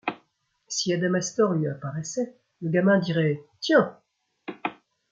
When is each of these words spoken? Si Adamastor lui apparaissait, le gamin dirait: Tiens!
Si 0.67 0.91
Adamastor 0.91 1.51
lui 1.53 1.67
apparaissait, 1.67 2.35
le 2.63 2.71
gamin 2.71 2.97
dirait: 2.97 3.39
Tiens! 3.59 3.95